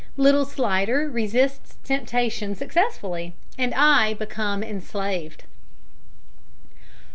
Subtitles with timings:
[0.17, 5.43] LITTLE SLIDDER RESISTS TEMPTATION SUCCESSFULLY, AND I BECOME ENSLAVED.